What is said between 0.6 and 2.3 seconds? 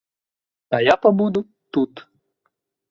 А я пабуду тут.